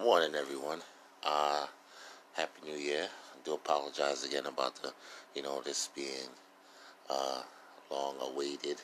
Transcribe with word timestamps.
Morning, 0.00 0.36
everyone. 0.36 0.78
Uh, 1.24 1.66
Happy 2.34 2.70
New 2.70 2.78
Year. 2.78 3.08
I 3.34 3.36
do 3.44 3.54
apologize 3.54 4.22
again 4.22 4.46
about 4.46 4.80
the, 4.80 4.92
you 5.34 5.42
know, 5.42 5.60
this 5.60 5.88
being 5.92 6.30
a 7.10 7.42
long-awaited 7.90 8.76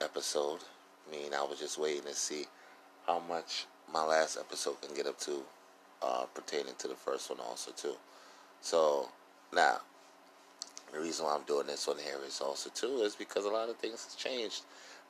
episode. 0.00 0.60
I 1.06 1.14
mean, 1.14 1.34
I 1.34 1.42
was 1.42 1.58
just 1.58 1.78
waiting 1.78 2.04
to 2.04 2.14
see 2.14 2.46
how 3.06 3.18
much 3.18 3.66
my 3.92 4.02
last 4.02 4.38
episode 4.38 4.80
can 4.80 4.96
get 4.96 5.06
up 5.06 5.20
to, 5.20 5.42
uh, 6.00 6.24
pertaining 6.32 6.74
to 6.78 6.88
the 6.88 6.94
first 6.94 7.28
one 7.28 7.40
also 7.40 7.72
too. 7.72 7.96
So 8.62 9.10
now, 9.52 9.80
the 10.90 11.00
reason 11.00 11.26
why 11.26 11.34
I'm 11.34 11.42
doing 11.42 11.66
this 11.66 11.86
one 11.86 11.98
here 11.98 12.16
is 12.26 12.40
also 12.40 12.70
too 12.70 13.02
is 13.02 13.14
because 13.14 13.44
a 13.44 13.50
lot 13.50 13.68
of 13.68 13.76
things 13.76 14.04
has 14.04 14.14
changed. 14.14 14.62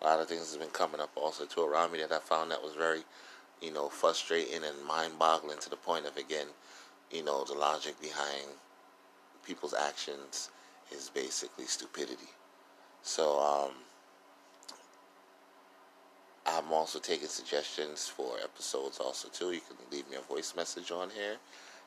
A 0.03 0.07
lot 0.07 0.19
of 0.19 0.29
things 0.29 0.51
has 0.51 0.57
been 0.57 0.71
coming 0.71 1.01
up 1.01 1.13
also 1.15 1.45
too 1.45 1.63
around 1.63 1.93
me 1.93 2.01
that 2.01 2.11
I 2.11 2.19
found 2.19 2.51
that 2.51 2.65
was 2.65 2.75
very 2.75 3.03
you 3.63 3.73
know, 3.73 3.89
frustrating 3.89 4.65
and 4.65 4.87
mind 4.87 5.19
boggling 5.19 5.59
to 5.59 5.71
the 5.71 5.77
point 5.77 6.07
of, 6.07 6.17
again, 6.17 6.47
you 7.11 7.25
know, 7.25 7.45
the 7.45 7.55
logic 7.55 8.01
behind 8.01 8.47
people's 9.45 9.75
actions 9.75 10.51
is 10.93 11.11
basically 11.11 11.65
stupidity. 11.65 12.29
So, 13.03 13.39
um, 13.41 13.73
I'm 16.47 16.73
also 16.73 16.99
taking 16.99 17.29
suggestions 17.29 18.09
for 18.09 18.39
episodes 18.43 18.99
also 18.99 19.29
too. 19.29 19.53
You 19.53 19.61
can 19.61 19.77
leave 19.93 20.09
me 20.11 20.17
a 20.17 20.21
voice 20.21 20.55
message 20.57 20.91
on 20.91 21.11
here. 21.11 21.37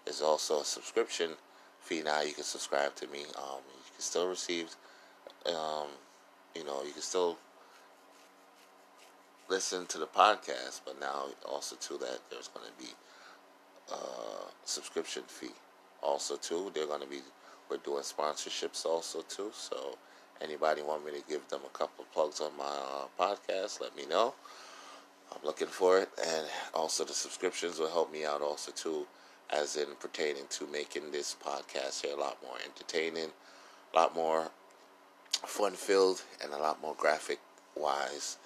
There's 0.05 0.21
also 0.21 0.61
a 0.61 0.65
subscription 0.65 1.31
fee 1.79 2.03
now. 2.03 2.21
You 2.21 2.33
can 2.33 2.43
subscribe 2.43 2.95
to 2.95 3.07
me. 3.07 3.21
Um, 3.37 3.61
you 3.67 3.91
can 3.95 4.01
still 4.01 4.27
receive, 4.27 4.75
um, 5.47 5.87
you 6.55 6.63
know, 6.63 6.83
you 6.83 6.91
can 6.91 7.01
still 7.01 7.37
listen 9.51 9.85
to 9.85 9.97
the 9.97 10.07
podcast, 10.07 10.79
but 10.85 10.97
now 11.01 11.25
also 11.45 11.75
to 11.75 11.97
that 11.97 12.19
there's 12.29 12.47
going 12.47 12.65
to 12.65 12.81
be 12.81 12.91
a 13.91 13.97
subscription 14.63 15.23
fee. 15.27 15.51
Also 16.01 16.37
too, 16.37 16.71
they're 16.73 16.87
going 16.87 17.01
to 17.01 17.07
be 17.07 17.19
we're 17.69 17.77
doing 17.77 18.01
sponsorships 18.01 18.85
also 18.85 19.23
too. 19.27 19.51
So 19.53 19.97
anybody 20.41 20.81
want 20.81 21.05
me 21.05 21.11
to 21.11 21.23
give 21.27 21.45
them 21.49 21.59
a 21.65 21.77
couple 21.77 22.05
of 22.05 22.11
plugs 22.13 22.39
on 22.39 22.51
my 22.57 22.63
uh, 22.63 23.07
podcast, 23.19 23.81
let 23.81 23.93
me 23.95 24.05
know. 24.05 24.33
I'm 25.33 25.45
looking 25.45 25.67
for 25.67 25.99
it, 25.99 26.09
and 26.25 26.45
also 26.73 27.03
the 27.03 27.13
subscriptions 27.13 27.77
will 27.77 27.91
help 27.91 28.11
me 28.11 28.23
out 28.23 28.41
also 28.41 28.71
too, 28.71 29.05
as 29.49 29.75
in 29.75 29.87
pertaining 29.99 30.43
to 30.51 30.65
making 30.67 31.11
this 31.11 31.35
podcast 31.45 32.05
here 32.05 32.15
a 32.15 32.19
lot 32.19 32.37
more 32.41 32.55
entertaining, 32.65 33.31
a 33.93 33.97
lot 33.97 34.15
more 34.15 34.49
fun 35.45 35.73
filled, 35.73 36.23
and 36.41 36.53
a 36.53 36.57
lot 36.57 36.81
more 36.81 36.95
graphic 36.97 37.39
wise 37.75 38.37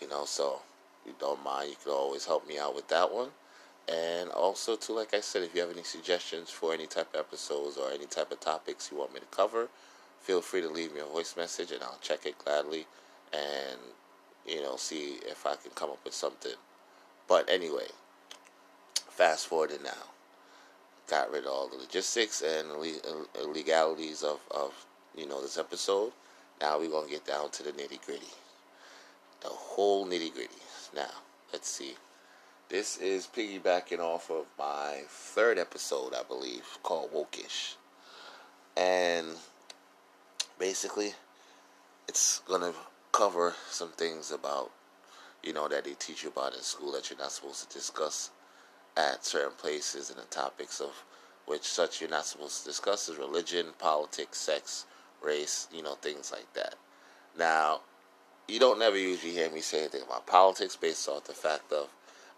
you 0.00 0.08
know, 0.08 0.24
so 0.24 0.60
you 1.06 1.14
don't 1.18 1.42
mind, 1.44 1.70
you 1.70 1.76
can 1.82 1.92
always 1.92 2.26
help 2.26 2.46
me 2.46 2.58
out 2.58 2.74
with 2.74 2.88
that 2.88 3.12
one. 3.12 3.28
And 3.88 4.30
also, 4.30 4.76
too, 4.76 4.94
like 4.94 5.14
I 5.14 5.20
said, 5.20 5.42
if 5.42 5.54
you 5.54 5.60
have 5.62 5.70
any 5.70 5.82
suggestions 5.82 6.50
for 6.50 6.72
any 6.72 6.86
type 6.86 7.12
of 7.14 7.20
episodes 7.20 7.76
or 7.76 7.90
any 7.90 8.06
type 8.06 8.30
of 8.30 8.40
topics 8.40 8.90
you 8.90 8.98
want 8.98 9.12
me 9.12 9.20
to 9.20 9.26
cover, 9.26 9.68
feel 10.20 10.40
free 10.40 10.60
to 10.60 10.68
leave 10.68 10.94
me 10.94 11.00
a 11.00 11.04
voice 11.04 11.34
message 11.36 11.72
and 11.72 11.82
I'll 11.82 11.98
check 12.00 12.26
it 12.26 12.38
gladly 12.38 12.86
and, 13.32 13.80
you 14.46 14.62
know, 14.62 14.76
see 14.76 15.18
if 15.26 15.46
I 15.46 15.56
can 15.56 15.72
come 15.74 15.90
up 15.90 16.04
with 16.04 16.14
something. 16.14 16.52
But 17.26 17.48
anyway, 17.48 17.86
fast 19.08 19.48
forwarding 19.48 19.82
now. 19.82 20.04
Got 21.08 21.32
rid 21.32 21.44
of 21.44 21.50
all 21.50 21.68
the 21.68 21.76
logistics 21.76 22.42
and 22.42 22.68
illegalities 23.40 24.22
uh, 24.22 24.34
of, 24.34 24.40
of, 24.52 24.86
you 25.16 25.26
know, 25.26 25.42
this 25.42 25.58
episode. 25.58 26.12
Now 26.60 26.78
we're 26.78 26.90
going 26.90 27.06
to 27.06 27.12
get 27.12 27.26
down 27.26 27.50
to 27.50 27.62
the 27.64 27.72
nitty 27.72 28.04
gritty 28.04 28.28
the 29.40 29.48
whole 29.48 30.06
nitty 30.06 30.32
gritty. 30.32 30.54
Now, 30.94 31.10
let's 31.52 31.68
see. 31.68 31.94
This 32.68 32.98
is 32.98 33.26
piggybacking 33.26 33.98
off 33.98 34.30
of 34.30 34.46
my 34.58 35.02
third 35.08 35.58
episode, 35.58 36.14
I 36.14 36.22
believe, 36.22 36.64
called 36.82 37.12
Wokish. 37.12 37.74
And 38.76 39.26
basically, 40.58 41.14
it's 42.08 42.40
going 42.46 42.60
to 42.60 42.72
cover 43.12 43.54
some 43.68 43.90
things 43.90 44.30
about, 44.30 44.70
you 45.42 45.52
know, 45.52 45.68
that 45.68 45.84
they 45.84 45.94
teach 45.94 46.22
you 46.22 46.30
about 46.30 46.54
in 46.54 46.62
school 46.62 46.92
that 46.92 47.10
you're 47.10 47.18
not 47.18 47.32
supposed 47.32 47.68
to 47.68 47.76
discuss 47.76 48.30
at 48.96 49.24
certain 49.24 49.56
places 49.56 50.10
and 50.10 50.18
the 50.18 50.24
topics 50.26 50.80
of 50.80 51.04
which 51.46 51.64
such 51.64 52.00
you're 52.00 52.10
not 52.10 52.26
supposed 52.26 52.62
to 52.62 52.68
discuss 52.68 53.08
is 53.08 53.16
religion, 53.16 53.66
politics, 53.78 54.38
sex, 54.38 54.86
race, 55.22 55.66
you 55.72 55.82
know, 55.82 55.94
things 55.94 56.30
like 56.30 56.52
that. 56.54 56.76
Now, 57.36 57.80
you 58.50 58.58
don't 58.58 58.78
never 58.78 58.96
usually 58.96 59.32
hear 59.32 59.50
me 59.50 59.60
say 59.60 59.80
anything 59.80 60.02
about 60.02 60.26
politics 60.26 60.76
based 60.76 61.08
off 61.08 61.24
the 61.24 61.32
fact 61.32 61.72
of 61.72 61.88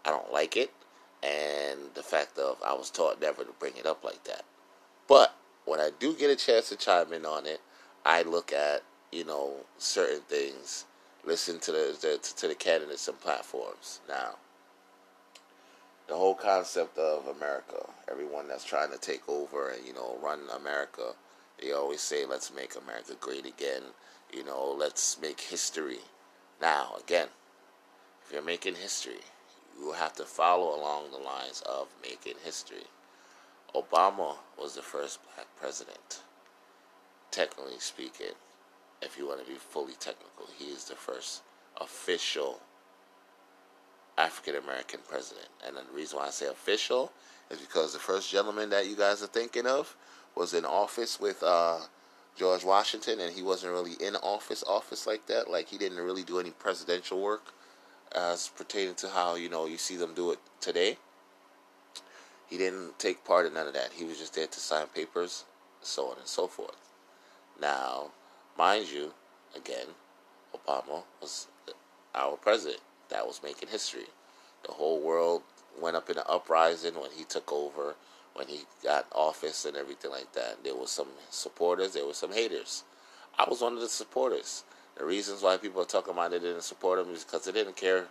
I 0.04 0.10
don't 0.10 0.32
like 0.32 0.56
it 0.56 0.72
and 1.22 1.78
the 1.94 2.02
fact 2.02 2.38
of 2.38 2.56
I 2.64 2.74
was 2.74 2.90
taught 2.90 3.20
never 3.20 3.44
to 3.44 3.52
bring 3.58 3.76
it 3.76 3.86
up 3.86 4.04
like 4.04 4.24
that. 4.24 4.44
But 5.08 5.34
when 5.64 5.80
I 5.80 5.90
do 5.98 6.14
get 6.14 6.30
a 6.30 6.36
chance 6.36 6.68
to 6.68 6.76
chime 6.76 7.12
in 7.12 7.24
on 7.24 7.46
it, 7.46 7.60
I 8.04 8.22
look 8.22 8.52
at 8.52 8.82
you 9.10 9.24
know 9.24 9.52
certain 9.78 10.22
things, 10.22 10.84
listen 11.24 11.60
to 11.60 11.72
the, 11.72 11.96
the 12.00 12.18
to 12.36 12.48
the 12.48 12.54
candidates 12.54 13.08
and 13.08 13.20
platforms. 13.20 14.00
Now, 14.08 14.36
the 16.08 16.16
whole 16.16 16.34
concept 16.34 16.98
of 16.98 17.26
America, 17.28 17.88
everyone 18.10 18.48
that's 18.48 18.64
trying 18.64 18.90
to 18.90 18.98
take 18.98 19.28
over 19.28 19.70
and 19.70 19.86
you 19.86 19.92
know 19.92 20.18
run 20.22 20.40
America, 20.54 21.14
they 21.60 21.72
always 21.72 22.00
say, 22.00 22.26
"Let's 22.26 22.52
make 22.52 22.74
America 22.74 23.14
great 23.20 23.46
again." 23.46 23.82
You 24.32 24.44
know, 24.44 24.74
let's 24.76 25.20
make 25.20 25.40
history. 25.40 25.98
Now, 26.60 26.94
again, 27.02 27.28
if 28.24 28.32
you're 28.32 28.42
making 28.42 28.76
history, 28.76 29.20
you 29.78 29.92
have 29.92 30.14
to 30.14 30.24
follow 30.24 30.78
along 30.78 31.10
the 31.10 31.18
lines 31.18 31.62
of 31.68 31.88
making 32.02 32.34
history. 32.44 32.84
Obama 33.74 34.36
was 34.58 34.74
the 34.74 34.82
first 34.82 35.20
black 35.22 35.46
president. 35.58 36.22
Technically 37.30 37.78
speaking, 37.78 38.34
if 39.00 39.18
you 39.18 39.26
want 39.26 39.44
to 39.44 39.50
be 39.50 39.58
fully 39.58 39.94
technical, 39.94 40.46
he 40.58 40.66
is 40.66 40.84
the 40.84 40.94
first 40.94 41.42
official 41.80 42.60
African 44.18 44.56
American 44.56 45.00
president. 45.08 45.48
And 45.66 45.76
the 45.76 45.82
reason 45.94 46.18
why 46.18 46.26
I 46.26 46.30
say 46.30 46.46
official 46.46 47.12
is 47.50 47.58
because 47.58 47.92
the 47.92 47.98
first 47.98 48.30
gentleman 48.30 48.70
that 48.70 48.86
you 48.86 48.96
guys 48.96 49.22
are 49.22 49.26
thinking 49.26 49.66
of 49.66 49.96
was 50.34 50.54
in 50.54 50.64
office 50.64 51.18
with 51.18 51.42
uh, 51.42 51.78
George 52.36 52.64
Washington, 52.64 53.20
and 53.20 53.34
he 53.34 53.42
wasn't 53.42 53.72
really 53.72 53.92
in 54.00 54.16
office, 54.16 54.64
office 54.66 55.06
like 55.06 55.26
that. 55.26 55.50
Like 55.50 55.68
he 55.68 55.78
didn't 55.78 55.98
really 55.98 56.22
do 56.22 56.40
any 56.40 56.50
presidential 56.50 57.20
work 57.20 57.52
as 58.14 58.48
pertaining 58.48 58.94
to 58.96 59.08
how 59.08 59.34
you 59.34 59.48
know 59.48 59.66
you 59.66 59.78
see 59.78 59.96
them 59.96 60.14
do 60.14 60.32
it 60.32 60.38
today. 60.60 60.96
He 62.48 62.58
didn't 62.58 62.98
take 62.98 63.24
part 63.24 63.46
in 63.46 63.54
none 63.54 63.66
of 63.66 63.74
that. 63.74 63.92
He 63.94 64.04
was 64.04 64.18
just 64.18 64.34
there 64.34 64.46
to 64.46 64.60
sign 64.60 64.86
papers, 64.94 65.44
so 65.80 66.08
on 66.08 66.18
and 66.18 66.26
so 66.26 66.46
forth. 66.46 66.76
Now, 67.60 68.10
mind 68.58 68.90
you, 68.90 69.12
again, 69.56 69.86
Obama 70.54 71.04
was 71.20 71.46
our 72.14 72.36
president. 72.36 72.82
That 73.08 73.26
was 73.26 73.40
making 73.42 73.68
history. 73.68 74.06
The 74.66 74.72
whole 74.72 75.00
world 75.00 75.42
went 75.80 75.96
up 75.96 76.10
in 76.10 76.18
an 76.18 76.24
uprising 76.28 76.94
when 76.94 77.10
he 77.16 77.24
took 77.24 77.50
over 77.50 77.94
when 78.34 78.48
he 78.48 78.62
got 78.82 79.06
office 79.12 79.64
and 79.64 79.76
everything 79.76 80.10
like 80.10 80.32
that. 80.32 80.62
There 80.64 80.74
was 80.74 80.90
some 80.90 81.08
supporters, 81.30 81.92
there 81.94 82.06
were 82.06 82.14
some 82.14 82.32
haters. 82.32 82.84
I 83.38 83.46
was 83.48 83.60
one 83.60 83.74
of 83.74 83.80
the 83.80 83.88
supporters. 83.88 84.64
The 84.96 85.04
reasons 85.04 85.42
why 85.42 85.56
people 85.56 85.82
are 85.82 85.86
talking 85.86 86.12
about 86.12 86.30
they 86.32 86.38
didn't 86.38 86.62
support 86.62 86.98
him 86.98 87.14
is 87.14 87.24
because 87.24 87.44
they 87.44 87.52
didn't 87.52 87.76
care 87.76 88.06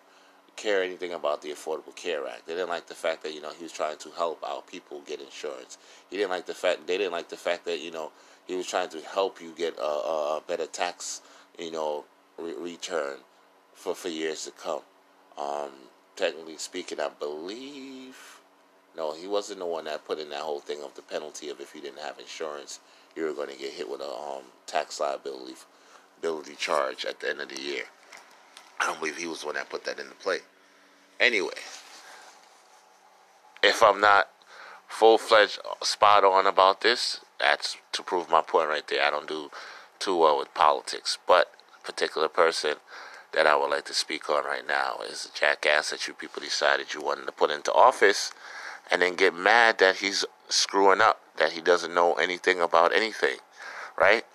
care 0.56 0.84
anything 0.84 1.14
about 1.14 1.42
the 1.42 1.50
Affordable 1.50 1.96
Care 1.96 2.28
Act. 2.28 2.46
They 2.46 2.54
didn't 2.54 2.70
like 2.70 2.88
the 2.88 2.96
fact 2.96 3.24
that 3.24 3.34
you 3.34 3.42
know 3.42 3.52
he 3.52 3.64
was 3.64 3.72
trying 3.72 3.98
to 3.98 4.10
help 4.12 4.44
our 4.44 4.62
people 4.62 5.02
get 5.06 5.22
insurance. 5.22 5.78
He 6.10 6.18
didn't 6.18 6.32
like 6.32 6.46
the 6.46 6.54
fact 6.54 6.88
they 6.88 6.98
didn't 6.98 7.14
like 7.14 7.30
the 7.30 7.38
fact 7.38 7.66
that 7.66 7.80
you 7.80 7.92
know 7.92 8.12
he 8.48 8.56
was 8.56 8.68
trying 8.68 8.90
to 8.90 9.02
help 9.02 9.42
you 9.42 9.54
get 9.58 9.78
a, 9.78 9.84
a 9.84 10.44
better 10.48 10.66
tax 10.66 11.22
you 11.58 11.72
know 11.72 12.06
re- 12.38 12.54
return 12.58 13.18
for 13.74 13.96
for 13.96 14.10
years 14.10 14.46
to 14.46 14.52
come. 14.52 14.82
Um, 15.38 15.72
technically 16.16 16.58
speaking, 16.58 17.00
I 17.00 17.10
believe 17.10 18.31
no, 18.96 19.14
he 19.14 19.28
wasn't 19.28 19.60
the 19.60 19.66
one 19.66 19.86
that 19.86 20.06
put 20.06 20.20
in 20.20 20.30
that 20.30 20.42
whole 20.42 20.60
thing 20.60 20.84
of 20.84 20.96
the 20.96 21.02
penalty 21.02 21.50
of 21.50 21.62
if 21.62 21.74
you 21.74 21.82
didn't 21.82 22.00
have 22.00 22.20
insurance, 22.20 22.80
you 23.16 23.24
were 23.24 23.34
going 23.34 23.50
to 23.50 23.58
get 23.58 23.74
hit 23.74 23.90
with 23.90 24.02
a 24.02 24.10
um, 24.10 24.44
tax 24.68 25.00
liability 25.00 25.56
ability 26.18 26.54
charge 26.56 27.04
at 27.04 27.20
the 27.20 27.30
end 27.30 27.42
of 27.42 27.50
the 27.50 27.60
year. 27.60 27.84
I 28.80 28.86
don't 28.86 29.00
believe 29.00 29.18
he 29.18 29.28
was 29.28 29.42
the 29.42 29.48
one 29.48 29.56
that 29.56 29.70
put 29.70 29.86
that 29.86 30.00
into 30.00 30.14
play. 30.16 30.40
Anyway, 31.20 31.54
if 33.64 33.82
I'm 33.82 34.00
not 34.00 34.30
full 34.88 35.18
fledged 35.18 35.60
uh, 35.60 35.84
spot 35.84 36.24
on 36.24 36.46
about 36.46 36.82
this, 36.82 37.22
that's 37.40 37.78
to 37.94 38.04
prove 38.04 38.30
my 38.30 38.42
point 38.42 38.70
right 38.70 38.88
there. 38.88 39.04
I 39.04 39.10
don't 39.10 39.28
do 39.28 39.50
too 40.00 40.18
well 40.18 40.38
with 40.38 40.54
politics, 40.54 41.18
but 41.28 41.52
a 41.80 41.86
particular 41.86 42.28
person 42.28 42.76
that 43.34 43.48
I 43.48 43.56
would 43.56 43.72
like 43.72 43.86
to 43.86 43.94
speak 43.94 44.30
on 44.30 44.44
right 44.44 44.68
now 44.68 45.00
is 45.10 45.26
a 45.26 45.40
jackass 45.40 45.92
that 45.92 46.08
you 46.08 46.14
people 46.14 46.42
decided 46.42 46.94
you 46.94 47.02
wanted 47.02 47.26
to 47.26 47.32
put 47.32 47.50
into 47.50 47.74
office 47.74 48.32
and 48.90 49.02
then 49.02 49.16
get 49.16 49.34
mad 49.34 49.80
that 49.80 49.98
he's 49.98 50.26
screwing 50.50 51.02
up, 51.02 51.22
that 51.38 51.54
he 51.54 51.62
doesn't 51.62 51.94
know 51.94 52.14
anything 52.14 52.60
about 52.60 52.94
anything, 52.94 53.38
right? 53.98 54.26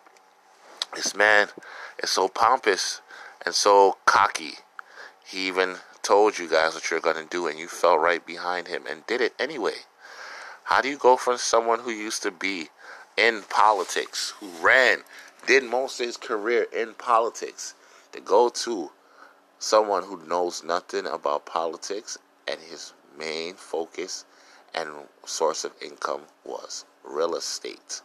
This 0.95 1.15
man 1.15 1.49
is 2.03 2.11
so 2.11 2.29
pompous 2.29 3.01
and 3.45 3.55
so 3.55 3.99
cocky. 4.07 4.55
He 5.27 5.49
even 5.49 5.77
told 6.03 6.39
you 6.39 6.49
guys 6.49 6.75
what 6.75 6.91
you're 6.91 7.01
going 7.01 7.17
to 7.17 7.29
do 7.29 7.47
and 7.47 7.59
you 7.59 7.69
fell 7.69 7.99
right 7.99 8.25
behind 8.25 8.69
him 8.69 8.85
and 8.89 9.07
did 9.07 9.21
it 9.21 9.35
anyway. 9.39 9.75
How 10.65 10.81
do 10.81 10.89
you 10.89 10.97
go 10.97 11.17
from 11.17 11.37
someone 11.37 11.81
who 11.81 11.91
used 11.91 12.23
to 12.23 12.31
be 12.31 12.71
in 13.17 13.43
politics, 13.49 14.35
who 14.41 14.49
ran, 14.61 14.99
did 15.47 15.65
most 15.65 16.01
of 16.01 16.07
his 16.07 16.17
career 16.17 16.67
in 16.73 16.95
politics, 16.95 17.75
to 18.13 18.21
go 18.21 18.49
to 18.49 18.91
someone 19.59 20.03
who 20.03 20.27
knows 20.27 20.63
nothing 20.63 21.07
about 21.07 21.47
politics 21.47 22.19
and 22.47 22.61
his 22.61 22.93
main 23.19 23.55
focus 23.55 24.25
and 24.76 24.90
source 25.25 25.64
of 25.64 25.73
income 25.82 26.23
was 26.44 26.84
real 27.02 27.34
estate. 27.34 28.02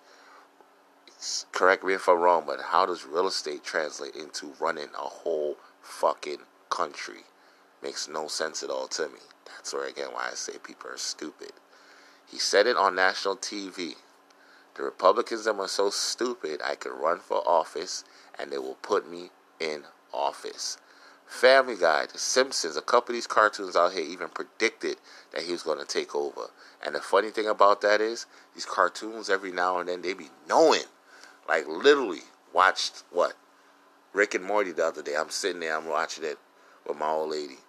Correct 1.51 1.83
me 1.83 1.94
if 1.94 2.07
I'm 2.07 2.19
wrong, 2.19 2.45
but 2.47 2.59
how 2.62 2.85
does 2.85 3.06
real 3.06 3.27
estate 3.27 3.63
translate 3.63 4.15
into 4.15 4.53
running 4.59 4.89
a 4.95 5.03
whole 5.03 5.57
fucking 5.81 6.39
country? 6.69 7.25
Makes 7.83 8.07
no 8.07 8.27
sense 8.27 8.63
at 8.63 8.69
all 8.69 8.88
to 8.88 9.07
me. 9.09 9.19
That's 9.45 9.73
where 9.73 9.88
again 9.88 10.09
why 10.12 10.29
I 10.31 10.35
say 10.35 10.53
people 10.63 10.89
are 10.89 10.97
stupid. 10.97 11.51
He 12.27 12.39
said 12.39 12.65
it 12.65 12.77
on 12.77 12.95
national 12.95 13.38
TV. 13.38 13.95
The 14.75 14.83
Republicans 14.83 15.45
are 15.45 15.68
so 15.68 15.89
stupid 15.89 16.62
I 16.63 16.75
could 16.75 16.94
run 16.94 17.19
for 17.19 17.47
office 17.47 18.03
and 18.39 18.51
they 18.51 18.57
will 18.57 18.77
put 18.81 19.09
me 19.09 19.29
in 19.59 19.83
office. 20.13 20.77
Family 21.31 21.78
Guy, 21.78 22.07
The 22.12 22.19
Simpsons, 22.19 22.75
a 22.75 22.81
couple 22.81 23.13
of 23.13 23.16
these 23.16 23.25
cartoons 23.25 23.78
out 23.78 23.94
here 23.94 24.04
even 24.04 24.28
predicted 24.28 24.98
that 25.31 25.44
he 25.44 25.54
was 25.54 25.63
going 25.63 25.80
to 25.80 25.86
take 25.86 26.13
over. 26.13 26.50
And 26.86 26.94
the 26.94 27.00
funny 27.00 27.31
thing 27.31 27.48
about 27.48 27.80
that 27.81 28.01
is, 28.01 28.25
these 28.54 28.66
cartoons 28.66 29.30
every 29.30 29.54
now 29.54 29.80
and 29.80 29.88
then 29.88 30.01
they 30.01 30.13
be 30.13 30.30
knowing. 30.48 30.83
Like 31.48 31.68
literally 31.69 32.24
watched 32.54 33.04
what? 33.12 33.33
Rick 34.12 34.36
and 34.36 34.44
Morty 34.44 34.74
the 34.74 34.86
other 34.86 35.01
day. 35.01 35.16
I'm 35.16 35.30
sitting 35.30 35.62
there, 35.62 35.78
I'm 35.78 35.88
watching 35.88 36.25
it 36.25 36.38
with 36.86 36.98
my 36.98 37.07
old 37.07 37.31
lady. 37.31 37.60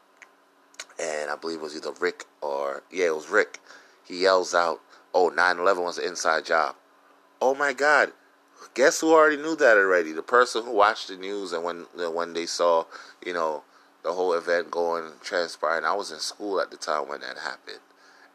And 1.00 1.30
I 1.30 1.36
believe 1.36 1.60
it 1.60 1.62
was 1.62 1.76
either 1.76 1.92
Rick 2.00 2.24
or 2.40 2.82
yeah, 2.90 3.06
it 3.06 3.14
was 3.14 3.30
Rick. 3.30 3.60
He 4.04 4.22
yells 4.22 4.54
out, 4.54 4.80
Oh, 5.14 5.30
9-11 5.30 5.84
was 5.84 5.98
an 5.98 6.04
inside 6.04 6.44
job. 6.44 6.74
Oh 7.40 7.54
my 7.54 7.72
God, 7.72 8.12
guess 8.74 9.00
who 9.00 9.12
already 9.12 9.36
knew 9.36 9.56
that 9.56 9.76
already? 9.76 10.12
The 10.12 10.22
person 10.22 10.64
who 10.64 10.72
watched 10.72 11.08
the 11.08 11.16
news 11.16 11.52
and 11.52 11.64
when 11.64 11.86
when 11.94 12.32
they 12.34 12.46
saw, 12.46 12.84
you 13.24 13.32
know, 13.32 13.62
the 14.02 14.12
whole 14.12 14.32
event 14.34 14.70
going 14.70 15.12
transpiring. 15.22 15.84
I 15.84 15.94
was 15.94 16.10
in 16.10 16.18
school 16.18 16.60
at 16.60 16.70
the 16.70 16.76
time 16.76 17.08
when 17.08 17.20
that 17.20 17.38
happened, 17.38 17.80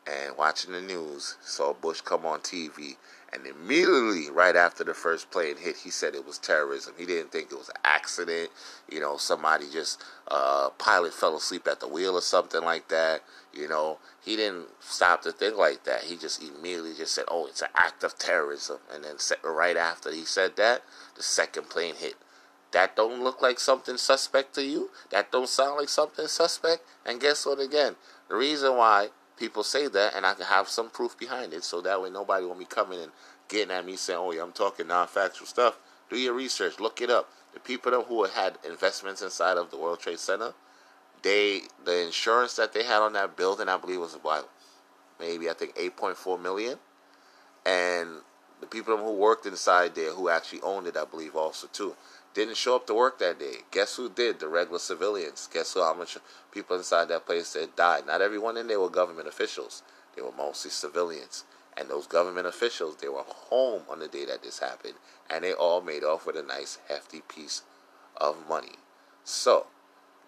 and 0.06 0.38
watching 0.38 0.72
the 0.72 0.82
news, 0.82 1.38
saw 1.42 1.74
Bush 1.74 2.02
come 2.02 2.26
on 2.26 2.40
TV, 2.40 2.96
and 3.34 3.46
immediately 3.46 4.30
right 4.32 4.56
after 4.56 4.84
the 4.84 4.94
first 4.94 5.30
plane 5.32 5.58
hit, 5.58 5.78
he 5.78 5.90
said 5.90 6.16
it 6.16 6.26
was 6.26 6.38
terrorism. 6.38 6.94
He 6.98 7.06
didn't 7.06 7.32
think 7.32 7.52
it 7.52 7.58
was 7.58 7.70
an 7.70 7.76
accident. 7.84 8.50
You 8.90 9.02
know, 9.02 9.18
somebody 9.18 9.66
just 9.72 10.02
uh, 10.30 10.70
pilot 10.78 11.14
fell 11.14 11.36
asleep 11.36 11.68
at 11.68 11.80
the 11.82 11.88
wheel 11.88 12.16
or 12.16 12.22
something 12.22 12.64
like 12.64 12.88
that. 12.88 13.24
You 13.54 13.68
know, 13.68 14.00
he 14.24 14.36
didn't 14.38 14.68
stop 14.80 15.24
to 15.24 15.32
think 15.32 15.58
like 15.58 15.84
that. 15.84 16.04
He 16.04 16.16
just 16.16 16.42
immediately 16.42 16.94
just 16.94 17.14
said, 17.14 17.26
"Oh, 17.28 17.48
it's 17.48 17.62
an 17.62 17.70
act 17.76 18.04
of 18.04 18.18
terrorism." 18.18 18.78
And 18.94 19.04
then 19.04 19.16
right 19.44 19.78
after 19.78 20.12
he 20.12 20.24
said 20.24 20.56
that, 20.56 20.84
the 21.16 21.24
second 21.24 21.70
plane 21.70 21.96
hit. 21.96 22.16
That 22.72 22.96
don't 22.96 23.24
look 23.24 23.42
like 23.42 23.60
something 23.60 23.98
suspect 23.98 24.54
to 24.56 24.64
you. 24.64 24.90
That 25.10 25.32
don't 25.32 25.50
sound 25.50 25.78
like 25.78 25.90
something 25.90 26.28
suspect. 26.28 26.84
And 27.06 27.20
guess 27.20 27.46
what? 27.46 27.60
Again, 27.60 27.96
the 28.30 28.36
reason 28.36 28.76
why 28.76 29.10
people 29.38 29.64
say 29.64 29.88
that, 29.88 30.16
and 30.16 30.26
I 30.26 30.34
can 30.34 30.46
have 30.46 30.68
some 30.70 30.90
proof 30.90 31.18
behind 31.18 31.54
it, 31.54 31.64
so 31.64 31.82
that 31.82 32.02
way 32.02 32.10
nobody 32.10 32.46
will 32.46 32.56
be 32.56 32.66
coming 32.66 33.02
and 33.02 33.12
getting 33.48 33.72
at 33.72 33.86
me 33.86 33.96
saying, 33.96 34.20
"Oh, 34.20 34.32
yeah, 34.32 34.44
I'm 34.44 34.52
talking 34.52 34.88
non-factual 34.88 35.48
stuff." 35.48 35.78
Do 36.10 36.18
your 36.18 36.34
research. 36.34 36.80
Look 36.80 37.02
it 37.02 37.10
up. 37.10 37.30
The 37.54 37.60
people 37.60 37.92
who 38.04 38.24
had 38.26 38.58
investments 38.68 39.22
inside 39.22 39.58
of 39.58 39.72
the 39.72 39.78
World 39.78 40.00
Trade 40.00 40.20
Center 40.20 40.54
they 41.22 41.62
the 41.84 42.06
insurance 42.06 42.56
that 42.56 42.74
they 42.74 42.84
had 42.84 43.02
on 43.02 43.14
that 43.14 43.36
building, 43.36 43.70
I 43.70 43.78
believe, 43.78 44.00
was 44.00 44.16
about 44.16 44.50
maybe 45.20 45.50
I 45.50 45.54
think 45.54 45.74
eight 45.78 45.98
point 45.98 46.18
four 46.18 46.38
million, 46.38 46.78
and 47.66 48.10
the 48.62 48.68
people 48.68 48.98
who 48.98 49.14
worked 49.14 49.46
inside 49.46 49.96
there, 49.96 50.14
who 50.14 50.30
actually 50.30 50.62
owned 50.62 50.88
it, 50.88 50.98
I 50.98 51.06
believe, 51.06 51.36
also 51.36 51.68
too, 51.68 51.96
didn't 52.38 52.56
show 52.56 52.76
up 52.76 52.86
to 52.86 52.94
work 52.94 53.18
that 53.18 53.40
day. 53.40 53.56
Guess 53.72 53.96
who 53.96 54.10
did? 54.10 54.40
The 54.40 54.48
regular 54.48 54.78
civilians. 54.78 55.50
Guess 55.52 55.74
who? 55.74 55.82
How 55.82 55.96
much 55.96 56.20
people 56.52 56.78
inside 56.78 57.06
that 57.06 57.26
place 57.26 57.54
that 57.54 57.76
died? 57.76 58.06
Not 58.06 58.22
everyone 58.22 58.58
in 58.58 58.68
there 58.68 58.80
were 58.80 58.92
government 58.92 59.28
officials. 59.28 59.82
They 60.16 60.22
were 60.22 60.32
mostly 60.38 60.70
civilians. 60.70 61.46
And 61.76 61.90
those 61.90 62.06
government 62.06 62.46
officials, 62.46 62.98
they 62.98 63.08
were 63.08 63.24
home 63.26 63.82
on 63.90 64.00
the 64.00 64.08
day 64.08 64.24
that 64.26 64.44
this 64.44 64.60
happened, 64.60 64.94
and 65.30 65.44
they 65.44 65.52
all 65.52 65.82
made 65.82 66.04
off 66.04 66.28
with 66.28 66.36
a 66.36 66.44
nice 66.44 66.78
hefty 66.88 67.22
piece 67.22 67.64
of 68.16 68.48
money. 68.48 68.78
So, 69.24 69.66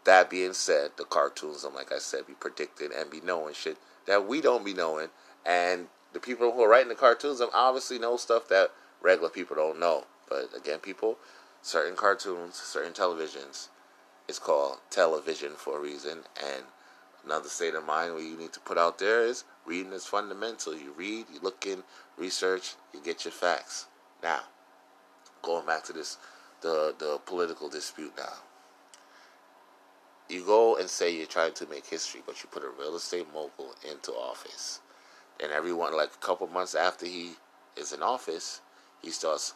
that 0.03 0.31
being 0.31 0.53
said, 0.53 0.91
the 0.97 1.05
cartoons, 1.05 1.63
and 1.63 1.75
like 1.75 1.91
I 1.91 1.99
said, 1.99 2.25
be 2.25 2.33
predicted 2.33 2.91
and 2.91 3.11
be 3.11 3.21
knowing 3.21 3.53
shit 3.53 3.77
that 4.07 4.27
we 4.27 4.41
don't 4.41 4.65
be 4.65 4.73
knowing. 4.73 5.09
And 5.45 5.87
the 6.13 6.19
people 6.19 6.51
who 6.51 6.63
are 6.63 6.69
writing 6.69 6.89
the 6.89 6.95
cartoons 6.95 7.37
them 7.37 7.49
obviously 7.53 7.99
know 7.99 8.17
stuff 8.17 8.47
that 8.49 8.71
regular 8.99 9.29
people 9.29 9.55
don't 9.55 9.79
know. 9.79 10.05
But 10.27 10.49
again, 10.55 10.79
people, 10.79 11.17
certain 11.61 11.95
cartoons, 11.95 12.55
certain 12.55 12.93
televisions, 12.93 13.69
it's 14.27 14.39
called 14.39 14.77
television 14.89 15.51
for 15.55 15.77
a 15.77 15.81
reason. 15.81 16.19
And 16.43 16.63
another 17.25 17.49
state 17.49 17.75
of 17.75 17.85
mind 17.85 18.13
where 18.13 18.23
you 18.23 18.37
need 18.37 18.53
to 18.53 18.59
put 18.59 18.77
out 18.77 18.99
there 18.99 19.21
is 19.21 19.43
reading 19.65 19.93
is 19.93 20.05
fundamental. 20.05 20.75
You 20.75 20.93
read, 20.95 21.25
you 21.33 21.39
look 21.41 21.65
in, 21.65 21.83
research, 22.17 22.75
you 22.93 23.01
get 23.01 23.25
your 23.25 23.31
facts. 23.31 23.87
Now, 24.21 24.41
going 25.41 25.65
back 25.65 25.83
to 25.85 25.93
this, 25.93 26.17
the 26.61 26.93
the 26.97 27.19
political 27.25 27.69
dispute 27.69 28.13
now 28.17 28.33
you 30.29 30.45
go 30.45 30.77
and 30.77 30.87
say 30.87 31.13
you're 31.13 31.25
trying 31.25 31.53
to 31.53 31.65
make 31.67 31.87
history, 31.87 32.21
but 32.25 32.41
you 32.41 32.49
put 32.51 32.63
a 32.63 32.69
real 32.79 32.95
estate 32.95 33.25
mogul 33.33 33.73
into 33.89 34.11
office. 34.11 34.79
And 35.41 35.51
everyone, 35.51 35.97
like 35.97 36.11
a 36.13 36.25
couple 36.25 36.47
months 36.47 36.75
after 36.75 37.07
he 37.07 37.31
is 37.75 37.91
in 37.91 38.03
office, 38.03 38.61
he 39.01 39.09
starts 39.09 39.55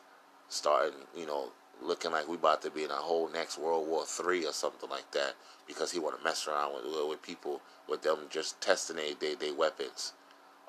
starting, 0.50 1.00
you 1.16 1.28
know, 1.28 1.52
looking 1.85 2.12
like 2.12 2.27
we 2.27 2.35
about 2.35 2.62
to 2.63 2.71
be 2.71 2.83
in 2.83 2.91
a 2.91 2.95
whole 2.95 3.30
next 3.30 3.57
World 3.57 3.88
War 3.88 4.06
Three 4.06 4.45
or 4.45 4.53
something 4.53 4.89
like 4.89 5.12
that 5.12 5.35
because 5.68 5.91
he 5.91 6.00
want 6.00 6.18
to 6.18 6.24
mess 6.24 6.47
around 6.47 6.74
with 6.75 6.85
with 7.09 7.21
people 7.21 7.62
with 7.88 8.01
them 8.01 8.18
just 8.30 8.59
testing 8.62 8.95
their 8.95 9.13
they, 9.19 9.35
they 9.35 9.51
weapons. 9.51 10.13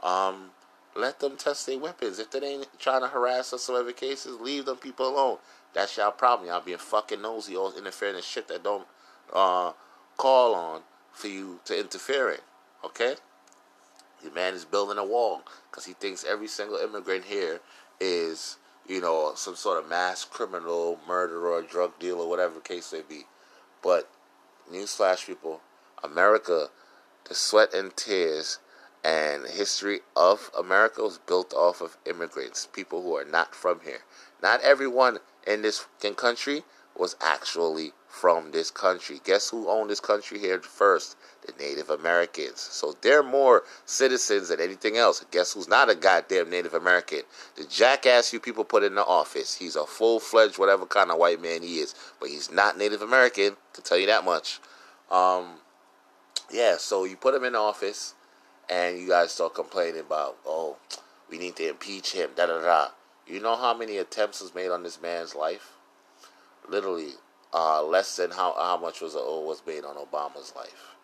Um, 0.02 0.50
let 0.96 1.20
them 1.20 1.36
test 1.36 1.66
their 1.66 1.78
weapons. 1.78 2.18
If 2.18 2.30
they 2.30 2.40
ain't 2.40 2.68
trying 2.78 3.02
to 3.02 3.08
harass 3.08 3.52
us 3.52 3.68
in 3.68 3.74
other 3.74 3.92
cases, 3.92 4.40
leave 4.40 4.66
them 4.66 4.76
people 4.76 5.08
alone. 5.08 5.38
That's 5.72 5.96
y'all 5.96 6.12
problem. 6.12 6.48
Y'all 6.48 6.60
being 6.60 6.78
fucking 6.78 7.20
nosy 7.20 7.56
or 7.56 7.72
interfering 7.76 8.16
in 8.16 8.22
shit 8.22 8.48
that 8.48 8.62
don't 8.62 8.86
uh, 9.32 9.72
call 10.16 10.54
on 10.54 10.82
for 11.12 11.28
you 11.28 11.60
to 11.64 11.78
interfere 11.78 12.30
in. 12.30 12.40
Okay? 12.84 13.14
The 14.22 14.30
man 14.30 14.54
is 14.54 14.64
building 14.64 14.98
a 14.98 15.04
wall 15.04 15.42
because 15.70 15.84
he 15.84 15.92
thinks 15.94 16.24
every 16.24 16.48
single 16.48 16.78
immigrant 16.78 17.24
here 17.24 17.60
is, 18.00 18.56
you 18.86 19.00
know, 19.00 19.32
some 19.34 19.56
sort 19.56 19.82
of 19.82 19.88
mass 19.88 20.24
criminal, 20.24 20.98
murderer, 21.06 21.62
drug 21.62 21.98
dealer, 21.98 22.26
whatever 22.26 22.60
case 22.60 22.92
may 22.92 23.02
be. 23.08 23.22
But, 23.82 24.08
newsflash, 24.72 25.26
people, 25.26 25.60
America, 26.02 26.68
the 27.28 27.34
sweat 27.34 27.72
and 27.74 27.96
tears 27.96 28.58
and 29.02 29.46
history 29.46 30.00
of 30.16 30.50
America 30.58 31.02
was 31.02 31.18
built 31.18 31.52
off 31.52 31.80
of 31.80 31.98
immigrants, 32.06 32.66
people 32.72 33.02
who 33.02 33.14
are 33.16 33.24
not 33.24 33.54
from 33.54 33.80
here. 33.84 34.00
Not 34.42 34.62
everyone 34.62 35.18
in 35.46 35.62
this 35.62 35.86
country 36.16 36.64
was 36.96 37.16
actually 37.20 37.92
from 38.14 38.52
this 38.52 38.70
country. 38.70 39.20
Guess 39.24 39.50
who 39.50 39.68
owned 39.68 39.90
this 39.90 39.98
country 39.98 40.38
here 40.38 40.60
first? 40.60 41.16
The 41.44 41.52
Native 41.58 41.90
Americans. 41.90 42.60
So 42.60 42.94
they're 43.02 43.24
more 43.24 43.64
citizens 43.86 44.48
than 44.48 44.60
anything 44.60 44.96
else. 44.96 45.24
Guess 45.32 45.52
who's 45.52 45.68
not 45.68 45.90
a 45.90 45.96
goddamn 45.96 46.48
Native 46.48 46.74
American? 46.74 47.22
The 47.56 47.64
jackass 47.64 48.32
you 48.32 48.38
people 48.38 48.64
put 48.64 48.84
in 48.84 48.94
the 48.94 49.04
office. 49.04 49.56
He's 49.56 49.74
a 49.74 49.84
full 49.84 50.20
fledged, 50.20 50.58
whatever 50.58 50.86
kind 50.86 51.10
of 51.10 51.18
white 51.18 51.42
man 51.42 51.62
he 51.62 51.80
is. 51.80 51.94
But 52.20 52.28
he's 52.28 52.50
not 52.50 52.78
Native 52.78 53.02
American, 53.02 53.56
to 53.72 53.82
tell 53.82 53.98
you 53.98 54.06
that 54.06 54.24
much. 54.24 54.60
Um, 55.10 55.56
yeah, 56.50 56.76
so 56.78 57.04
you 57.04 57.16
put 57.16 57.34
him 57.34 57.44
in 57.44 57.56
office 57.56 58.14
and 58.70 58.98
you 58.98 59.08
guys 59.08 59.32
start 59.32 59.54
complaining 59.54 60.00
about, 60.00 60.36
oh, 60.46 60.76
we 61.28 61.36
need 61.36 61.56
to 61.56 61.68
impeach 61.68 62.12
him, 62.12 62.30
da 62.36 62.46
da 62.46 62.60
da. 62.60 62.88
You 63.26 63.40
know 63.40 63.56
how 63.56 63.76
many 63.76 63.96
attempts 63.96 64.40
was 64.40 64.54
made 64.54 64.70
on 64.70 64.84
this 64.84 65.02
man's 65.02 65.34
life? 65.34 65.72
Literally 66.68 67.14
uh, 67.54 67.82
less 67.82 68.16
than 68.16 68.32
how 68.32 68.54
how 68.58 68.76
much 68.76 69.00
was 69.00 69.14
uh, 69.14 69.20
was 69.20 69.62
made 69.66 69.84
on 69.84 69.94
Obama's 69.94 70.52
life. 70.56 70.96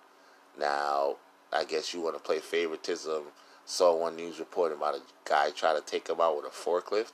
Now, 0.59 1.17
I 1.53 1.65
guess 1.65 1.95
you 1.95 2.03
want 2.03 2.17
to 2.17 2.23
play 2.23 2.41
favoritism. 2.41 3.23
Saw 3.65 3.97
one 3.97 4.17
news 4.17 4.41
report 4.41 4.73
about 4.73 4.97
a 4.97 5.01
guy 5.25 5.51
trying 5.51 5.81
to 5.81 5.87
take 5.87 6.09
him 6.09 6.21
out 6.21 6.37
with 6.37 6.47
a 6.47 6.49
forklift. 6.49 7.13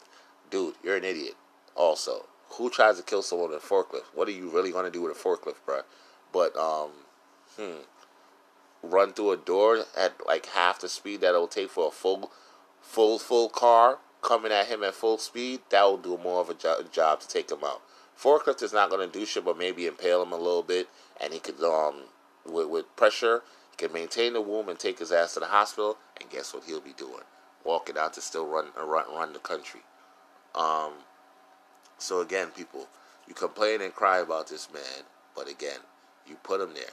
Dude, 0.51 0.75
you're 0.83 0.97
an 0.97 1.05
idiot. 1.05 1.35
Also, 1.75 2.25
who 2.51 2.71
tries 2.71 2.97
to 2.97 3.03
kill 3.03 3.23
someone 3.23 3.51
with 3.51 3.63
a 3.63 3.67
forklift? 3.67 4.05
What 4.15 4.27
are 4.29 4.33
you 4.33 4.49
really 4.49 4.73
going 4.73 4.87
to 4.87 4.91
do 4.91 5.03
with 5.03 5.15
a 5.15 5.21
forklift, 5.21 5.57
bro? 5.67 5.83
But 6.33 6.57
um, 6.57 6.91
hmm, 7.57 7.83
run 8.83 9.13
through 9.13 9.33
a 9.33 9.37
door 9.37 9.85
at 9.97 10.15
like 10.27 10.47
half 10.47 10.81
the 10.81 10.89
speed 10.89 11.21
that 11.21 11.31
it'll 11.31 11.47
take 11.47 11.71
for 11.71 11.89
a 11.89 11.91
full, 11.91 12.31
full, 12.81 13.19
full 13.19 13.51
car 13.51 13.99
coming 14.23 14.53
at 14.53 14.67
him 14.67 14.83
at 14.83 14.95
full 14.95 15.19
speed. 15.19 15.61
That 15.71 15.83
will 15.85 15.99
do 15.99 16.17
more 16.17 16.41
of 16.41 16.49
a 16.49 16.55
jo- 16.55 16.83
job 16.91 17.21
to 17.21 17.29
take 17.29 17.51
him 17.51 17.65
out. 17.65 17.83
Forklift 18.21 18.63
is 18.63 18.73
not 18.73 18.91
going 18.91 19.09
to 19.09 19.19
do 19.19 19.27
shit, 19.27 19.45
but 19.45 19.59
maybe 19.59 19.87
impale 19.87 20.23
him 20.23 20.33
a 20.33 20.37
little 20.37 20.63
bit, 20.63 20.89
and 21.21 21.33
he 21.33 21.39
could 21.39 21.63
um 21.63 22.05
with, 22.45 22.69
with 22.69 22.97
pressure, 22.97 23.43
he 23.71 23.77
can 23.77 23.93
maintain 23.93 24.33
the 24.33 24.41
womb 24.41 24.69
and 24.69 24.79
take 24.79 24.99
his 24.99 25.13
ass 25.13 25.35
to 25.35 25.41
the 25.41 25.47
hospital. 25.47 25.99
And 26.21 26.31
guess 26.31 26.55
what 26.55 26.65
he'll 26.65 26.81
be 26.81 26.93
doing? 26.93 27.25
Walking 27.65 27.99
out 27.99 28.15
to 28.15 28.21
still 28.21 28.47
run 28.47 28.67
run 28.77 29.07
run 29.13 29.33
the 29.33 29.39
country. 29.39 29.81
Um. 30.55 30.93
So 31.99 32.21
again, 32.21 32.49
people, 32.49 32.89
you 33.27 33.33
complain 33.33 33.81
and 33.81 33.95
cry 33.95 34.19
about 34.19 34.49
this 34.49 34.71
man, 34.73 35.05
but 35.35 35.49
again, 35.49 35.81
you 36.27 36.37
put 36.43 36.61
him 36.61 36.75
there. 36.75 36.93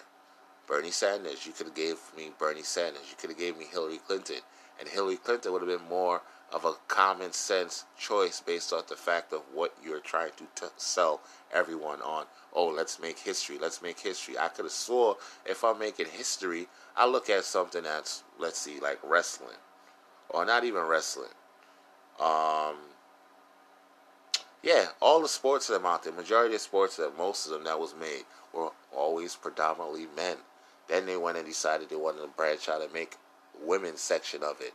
Bernie 0.65 0.91
Sanders, 0.91 1.45
you 1.45 1.51
could 1.51 1.67
have 1.67 1.75
gave 1.75 1.97
me 2.15 2.31
Bernie 2.39 2.63
Sanders. 2.63 3.03
You 3.09 3.17
could 3.19 3.29
have 3.29 3.39
gave 3.39 3.57
me 3.57 3.65
Hillary 3.69 3.97
Clinton, 3.97 4.37
and 4.79 4.87
Hillary 4.87 5.17
Clinton 5.17 5.51
would 5.51 5.61
have 5.61 5.69
been 5.79 5.89
more 5.89 6.21
of 6.53 6.65
a 6.65 6.73
common 6.87 7.33
sense 7.33 7.85
choice 7.97 8.39
based 8.39 8.71
off 8.71 8.87
the 8.87 8.95
fact 8.95 9.33
of 9.33 9.41
what 9.53 9.73
you're 9.83 9.99
trying 9.99 10.31
to 10.37 10.45
t- 10.55 10.71
sell 10.77 11.19
everyone 11.51 11.99
on. 12.01 12.25
Oh, 12.53 12.67
let's 12.67 12.99
make 12.99 13.17
history. 13.17 13.57
Let's 13.59 13.81
make 13.81 13.99
history. 13.99 14.37
I 14.37 14.49
could 14.49 14.65
have 14.65 14.71
swore 14.71 15.17
if 15.45 15.63
I'm 15.63 15.79
making 15.79 16.05
history, 16.05 16.67
I 16.95 17.07
look 17.07 17.29
at 17.29 17.43
something 17.43 17.83
that's 17.83 18.23
let's 18.37 18.59
see, 18.59 18.79
like 18.79 18.99
wrestling, 19.03 19.57
or 20.29 20.45
not 20.45 20.63
even 20.63 20.83
wrestling. 20.83 21.31
Um, 22.19 22.75
yeah, 24.61 24.87
all 25.01 25.21
the 25.21 25.27
sports 25.27 25.67
that 25.67 25.75
I'm 25.77 25.85
out 25.85 26.03
there, 26.03 26.13
majority 26.13 26.55
of 26.55 26.61
sports 26.61 26.97
that 26.97 27.17
most 27.17 27.47
of 27.47 27.51
them 27.51 27.63
that 27.63 27.79
was 27.79 27.95
made 27.99 28.23
were 28.53 28.69
always 28.95 29.35
predominantly 29.35 30.07
men. 30.15 30.37
Then 30.87 31.05
they 31.07 31.17
went 31.17 31.37
and 31.37 31.47
decided 31.47 31.89
they 31.89 31.95
wanted 31.95 32.21
to 32.21 32.27
branch 32.27 32.69
out 32.69 32.81
and 32.81 32.93
make 32.93 33.17
women's 33.59 34.01
section 34.01 34.43
of 34.43 34.61
it. 34.61 34.73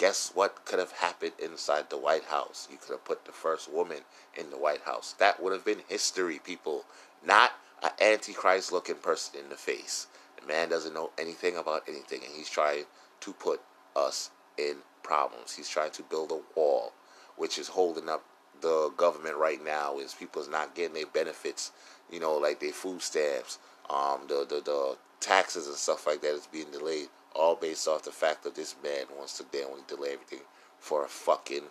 Guess 0.00 0.32
what 0.32 0.64
could 0.64 0.78
have 0.78 0.92
happened 0.92 1.32
inside 1.38 1.90
the 1.90 1.98
White 1.98 2.24
House? 2.24 2.66
You 2.70 2.78
could 2.78 2.92
have 2.92 3.04
put 3.04 3.26
the 3.26 3.32
first 3.32 3.70
woman 3.70 3.98
in 4.34 4.48
the 4.48 4.56
White 4.56 4.80
House. 4.80 5.14
That 5.18 5.42
would 5.42 5.52
have 5.52 5.62
been 5.62 5.82
history, 5.88 6.40
people. 6.42 6.86
Not 7.22 7.50
an 7.82 7.90
antichrist 8.00 8.72
looking 8.72 8.94
person 8.94 9.38
in 9.38 9.50
the 9.50 9.56
face. 9.56 10.06
The 10.40 10.46
man 10.46 10.70
doesn't 10.70 10.94
know 10.94 11.10
anything 11.18 11.58
about 11.58 11.82
anything, 11.86 12.20
and 12.24 12.32
he's 12.34 12.48
trying 12.48 12.84
to 13.20 13.32
put 13.34 13.60
us 13.94 14.30
in 14.56 14.76
problems. 15.02 15.52
He's 15.52 15.68
trying 15.68 15.90
to 15.90 16.02
build 16.02 16.32
a 16.32 16.40
wall, 16.58 16.94
which 17.36 17.58
is 17.58 17.68
holding 17.68 18.08
up 18.08 18.24
the 18.62 18.90
government 18.96 19.36
right 19.36 19.62
now. 19.62 19.98
Is 19.98 20.14
people's 20.14 20.48
not 20.48 20.74
getting 20.74 20.94
their 20.94 21.04
benefits, 21.12 21.72
you 22.10 22.20
know, 22.20 22.38
like 22.38 22.58
their 22.58 22.72
food 22.72 23.02
stamps, 23.02 23.58
um, 23.90 24.20
the 24.28 24.46
the 24.48 24.62
the 24.62 24.96
taxes 25.20 25.66
and 25.66 25.76
stuff 25.76 26.06
like 26.06 26.22
that 26.22 26.32
is 26.32 26.46
being 26.46 26.70
delayed, 26.70 27.08
all 27.34 27.56
based 27.56 27.86
off 27.88 28.02
the 28.02 28.10
fact 28.10 28.44
that 28.44 28.54
this 28.54 28.74
man 28.82 29.06
wants 29.16 29.36
to 29.38 29.44
damn 29.52 29.68
delay 29.86 30.12
everything 30.12 30.44
for 30.78 31.04
a 31.04 31.08
fucking 31.08 31.64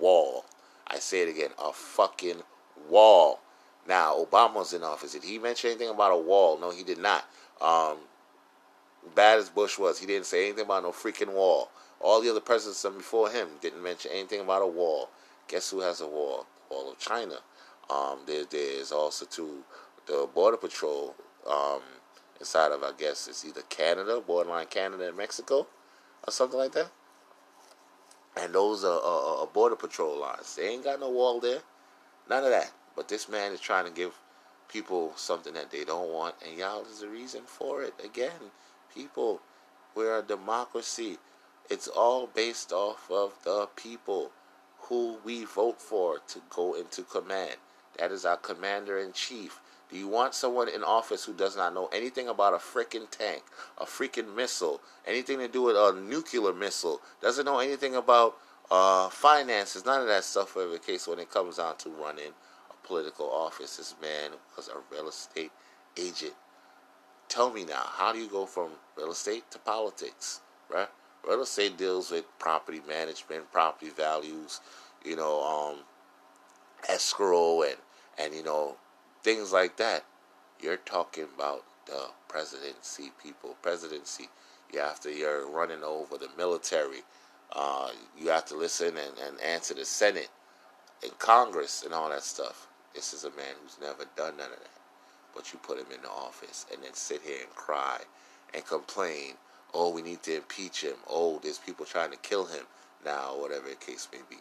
wall. 0.00 0.44
I 0.86 0.98
say 0.98 1.22
it 1.22 1.28
again, 1.28 1.50
a 1.62 1.72
fucking 1.72 2.42
wall. 2.88 3.40
Now, 3.86 4.24
Obama's 4.24 4.72
in 4.72 4.82
office. 4.82 5.12
Did 5.12 5.24
he 5.24 5.38
mention 5.38 5.70
anything 5.70 5.88
about 5.88 6.12
a 6.12 6.16
wall? 6.16 6.58
No, 6.58 6.70
he 6.70 6.84
did 6.84 6.98
not. 6.98 7.24
Um, 7.60 7.98
bad 9.14 9.38
as 9.38 9.48
Bush 9.48 9.78
was, 9.78 9.98
he 9.98 10.06
didn't 10.06 10.26
say 10.26 10.46
anything 10.46 10.64
about 10.64 10.84
no 10.84 10.92
freaking 10.92 11.32
wall. 11.32 11.70
All 12.00 12.20
the 12.20 12.30
other 12.30 12.40
presidents 12.40 12.82
before 12.82 13.30
him 13.30 13.48
didn't 13.60 13.82
mention 13.82 14.10
anything 14.12 14.40
about 14.40 14.62
a 14.62 14.66
wall. 14.66 15.08
Guess 15.48 15.70
who 15.70 15.80
has 15.80 16.00
a 16.00 16.06
wall? 16.06 16.46
The 16.68 16.74
wall 16.74 16.92
of 16.92 16.98
China. 16.98 17.36
Um, 17.90 18.20
there, 18.26 18.44
there's 18.44 18.92
also 18.92 19.26
to 19.26 19.62
the 20.06 20.28
border 20.34 20.56
patrol 20.56 21.14
um, 21.48 21.82
inside 22.42 22.72
of, 22.72 22.82
I 22.82 22.90
guess, 22.98 23.28
it's 23.28 23.44
either 23.44 23.62
Canada, 23.68 24.20
borderline 24.20 24.66
Canada 24.66 25.06
and 25.06 25.16
Mexico, 25.16 25.68
or 26.26 26.32
something 26.32 26.58
like 26.58 26.72
that. 26.72 26.90
And 28.36 28.52
those 28.52 28.82
are, 28.82 29.00
are, 29.00 29.42
are 29.42 29.46
border 29.46 29.76
patrol 29.76 30.18
lines. 30.18 30.56
They 30.56 30.68
ain't 30.68 30.82
got 30.82 30.98
no 30.98 31.08
wall 31.08 31.38
there. 31.38 31.60
None 32.28 32.42
of 32.42 32.50
that. 32.50 32.72
But 32.96 33.08
this 33.08 33.28
man 33.28 33.52
is 33.52 33.60
trying 33.60 33.84
to 33.84 33.92
give 33.92 34.18
people 34.68 35.12
something 35.14 35.54
that 35.54 35.70
they 35.70 35.84
don't 35.84 36.12
want, 36.12 36.34
and 36.44 36.58
y'all 36.58 36.84
is 36.84 36.98
the 36.98 37.08
reason 37.08 37.42
for 37.46 37.82
it. 37.82 37.94
Again, 38.04 38.50
people, 38.92 39.40
we're 39.94 40.18
a 40.18 40.22
democracy. 40.22 41.18
It's 41.70 41.86
all 41.86 42.26
based 42.26 42.72
off 42.72 43.08
of 43.08 43.34
the 43.44 43.68
people 43.76 44.32
who 44.80 45.18
we 45.24 45.44
vote 45.44 45.80
for 45.80 46.18
to 46.26 46.40
go 46.50 46.74
into 46.74 47.02
command. 47.02 47.56
That 47.98 48.10
is 48.10 48.24
our 48.24 48.36
commander 48.36 48.98
in 48.98 49.12
chief. 49.12 49.60
Do 49.92 49.98
you 49.98 50.08
want 50.08 50.34
someone 50.34 50.70
in 50.70 50.82
office 50.82 51.26
who 51.26 51.34
does 51.34 51.54
not 51.54 51.74
know 51.74 51.90
anything 51.92 52.26
about 52.26 52.54
a 52.54 52.56
freaking 52.56 53.10
tank, 53.10 53.42
a 53.76 53.84
freaking 53.84 54.34
missile, 54.34 54.80
anything 55.06 55.38
to 55.40 55.48
do 55.48 55.64
with 55.64 55.76
a 55.76 55.92
nuclear 55.92 56.54
missile, 56.54 57.02
doesn't 57.20 57.44
know 57.44 57.58
anything 57.58 57.94
about 57.94 58.38
uh, 58.70 59.10
finances, 59.10 59.84
none 59.84 60.00
of 60.00 60.06
that 60.06 60.24
stuff, 60.24 60.56
whatever 60.56 60.72
the 60.72 60.78
case, 60.78 61.06
when 61.06 61.18
it 61.18 61.30
comes 61.30 61.58
down 61.58 61.76
to 61.76 61.90
running 61.90 62.32
a 62.70 62.86
political 62.86 63.30
office? 63.30 63.76
This 63.76 63.94
man 64.00 64.30
was 64.56 64.68
a 64.68 64.80
real 64.90 65.08
estate 65.10 65.52
agent. 65.98 66.32
Tell 67.28 67.52
me 67.52 67.66
now, 67.66 67.82
how 67.84 68.14
do 68.14 68.18
you 68.18 68.28
go 68.28 68.46
from 68.46 68.70
real 68.96 69.12
estate 69.12 69.50
to 69.50 69.58
politics, 69.58 70.40
right? 70.70 70.88
Real 71.28 71.42
estate 71.42 71.76
deals 71.76 72.10
with 72.10 72.24
property 72.38 72.80
management, 72.88 73.52
property 73.52 73.90
values, 73.90 74.62
you 75.04 75.16
know, 75.16 75.42
um, 75.42 75.76
escrow 76.88 77.62
and 77.62 77.76
and 78.18 78.34
you 78.34 78.42
know 78.42 78.76
things 79.22 79.52
like 79.52 79.76
that. 79.76 80.04
You're 80.60 80.76
talking 80.76 81.26
about 81.34 81.64
the 81.86 82.08
presidency, 82.28 83.12
people. 83.22 83.56
Presidency. 83.62 84.28
You 84.72 84.80
have 84.80 85.00
to. 85.00 85.10
You're 85.10 85.48
running 85.48 85.82
over 85.84 86.16
the 86.18 86.28
military. 86.36 87.02
Uh, 87.54 87.90
you 88.18 88.28
have 88.28 88.46
to 88.46 88.56
listen 88.56 88.88
and, 88.96 89.18
and 89.26 89.40
answer 89.40 89.74
the 89.74 89.84
Senate 89.84 90.30
and 91.02 91.18
Congress 91.18 91.82
and 91.84 91.92
all 91.92 92.08
that 92.08 92.22
stuff. 92.22 92.68
This 92.94 93.12
is 93.12 93.24
a 93.24 93.30
man 93.30 93.54
who's 93.62 93.78
never 93.80 94.04
done 94.16 94.36
none 94.36 94.52
of 94.52 94.58
that. 94.58 94.68
But 95.34 95.52
you 95.52 95.58
put 95.58 95.78
him 95.78 95.86
in 95.94 96.02
the 96.02 96.08
office 96.08 96.66
and 96.72 96.82
then 96.82 96.94
sit 96.94 97.22
here 97.22 97.40
and 97.40 97.54
cry 97.54 97.98
and 98.54 98.64
complain. 98.64 99.34
Oh, 99.74 99.90
we 99.90 100.02
need 100.02 100.22
to 100.24 100.36
impeach 100.36 100.82
him. 100.82 100.96
Oh, 101.08 101.40
there's 101.42 101.58
people 101.58 101.86
trying 101.86 102.10
to 102.10 102.18
kill 102.18 102.44
him 102.44 102.64
now, 103.04 103.38
whatever 103.38 103.68
the 103.68 103.74
case 103.74 104.08
may 104.12 104.20
be. 104.28 104.36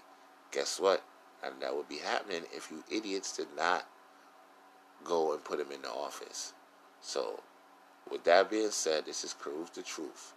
Guess 0.52 0.80
what? 0.80 1.04
And 1.44 1.56
that 1.62 1.76
would 1.76 1.88
be 1.88 1.98
happening 1.98 2.44
if 2.54 2.70
you 2.70 2.84
idiots 2.96 3.36
did 3.36 3.48
not 3.58 3.86
go 5.04 5.34
and 5.34 5.44
put 5.44 5.60
him 5.60 5.72
in 5.74 5.82
the 5.82 5.90
office. 5.90 6.54
So, 7.02 7.42
with 8.10 8.24
that 8.26 8.50
being 8.50 8.72
said, 8.72 9.06
this 9.06 9.24
is 9.24 9.34
Caruth 9.34 9.74
the 9.74 9.82
Truth. 9.82 10.34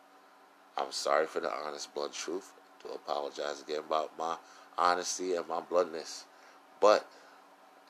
I'm 0.77 0.93
sorry 0.93 1.27
for 1.27 1.41
the 1.41 1.51
honest, 1.53 1.95
blunt 1.95 2.13
truth. 2.13 2.53
To 2.83 2.91
apologize 2.91 3.63
again 3.63 3.81
about 3.87 4.11
my 4.19 4.37
honesty 4.77 5.35
and 5.35 5.49
my 5.49 5.61
bluntness. 5.61 6.27
But 6.81 7.07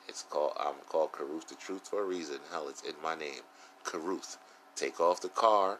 it's 0.07 0.23
called 0.23 0.53
I'm 0.57 0.75
called 0.87 1.11
Caruth 1.11 1.49
the 1.49 1.55
Truth 1.55 1.89
for 1.89 2.01
a 2.01 2.05
reason. 2.05 2.37
Hell, 2.49 2.69
it's 2.69 2.81
in 2.81 2.93
my 3.03 3.15
name. 3.15 3.41
Caruth. 3.83 4.37
Take 4.75 5.01
off 5.01 5.19
the 5.19 5.29
car 5.29 5.79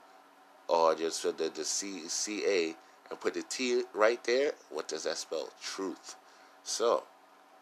or 0.67 0.95
just 0.95 1.21
for 1.21 1.31
the, 1.31 1.49
the 1.49 1.63
C 1.63 2.07
C 2.07 2.43
A 2.45 2.75
and 3.09 3.19
put 3.19 3.35
the 3.35 3.43
T 3.43 3.83
right 3.93 4.21
there. 4.25 4.51
What 4.69 4.89
does 4.89 5.03
that 5.03 5.17
spell? 5.17 5.49
Truth. 5.61 6.15
So, 6.63 7.03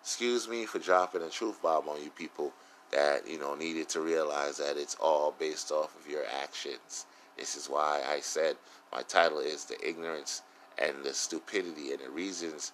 excuse 0.02 0.48
me 0.48 0.66
for 0.66 0.80
dropping 0.80 1.22
a 1.22 1.30
truth 1.30 1.62
bomb 1.62 1.88
on 1.88 2.02
you 2.04 2.10
people 2.10 2.52
that 2.94 3.28
you 3.28 3.40
know 3.40 3.56
needed 3.56 3.90
to 3.90 4.02
realize 4.02 4.58
that 4.58 4.78
it's 4.78 4.96
all 4.96 5.34
based 5.38 5.72
off 5.72 5.96
of 6.00 6.10
your 6.10 6.24
actions. 6.44 7.06
This 7.38 7.56
is 7.56 7.68
why 7.68 8.02
I 8.08 8.20
said 8.20 8.56
my 8.92 9.02
title 9.02 9.40
is 9.40 9.66
the 9.66 9.88
ignorance 9.88 10.44
and 10.78 11.04
the 11.04 11.14
stupidity 11.14 11.92
and 11.92 12.02
the 12.02 12.10
reasons 12.10 12.72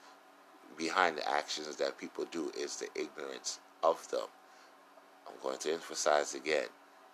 behind 0.77 1.17
the 1.17 1.29
actions 1.29 1.75
that 1.77 1.97
people 1.97 2.25
do 2.31 2.51
is 2.57 2.77
the 2.77 2.87
ignorance 2.99 3.59
of 3.83 4.09
them. 4.11 4.27
I'm 5.27 5.41
going 5.41 5.57
to 5.59 5.73
emphasize 5.73 6.35
again. 6.35 6.67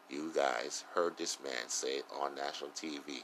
You 0.10 0.32
guys 0.36 0.84
heard 0.94 1.18
this 1.18 1.38
man 1.44 1.68
say 1.68 2.02
on 2.20 2.36
national 2.36 2.72
TV. 2.72 3.24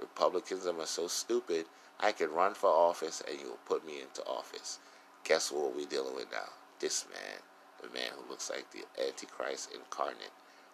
Republicans 0.00 0.66
are 0.66 0.86
so 0.86 1.08
stupid. 1.08 1.66
I 1.98 2.12
can 2.12 2.30
run 2.32 2.54
for 2.54 2.70
office 2.70 3.22
and 3.28 3.38
you'll 3.40 3.58
put 3.66 3.86
me 3.86 4.00
into 4.00 4.24
office. 4.26 4.78
Guess 5.24 5.52
what 5.52 5.76
we're 5.76 5.86
dealing 5.86 6.14
with 6.14 6.30
now? 6.32 6.48
This 6.78 7.04
man 7.10 7.42
a 7.84 7.92
man 7.92 8.10
who 8.16 8.30
looks 8.30 8.50
like 8.50 8.66
the 8.70 8.84
Antichrist 9.02 9.70
incarnate, 9.74 10.32